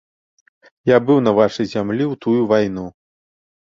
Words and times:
Я 0.91 0.97
быў 1.09 1.21
на 1.27 1.31
вашай 1.41 1.65
зямлі 1.75 2.05
ў 2.09 2.13
тую 2.27 2.41
вайну. 2.53 2.85